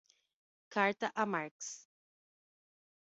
Carta 0.69 1.11
a 1.13 1.25
Marx 1.27 1.87